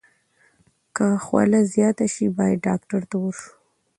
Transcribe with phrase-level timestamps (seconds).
[0.95, 3.49] که خوله زیاته شي، باید ډاکټر ته ورشو.